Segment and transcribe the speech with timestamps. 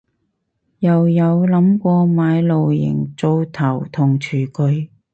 [0.79, 4.89] 又有諗過買露營爐頭同廚具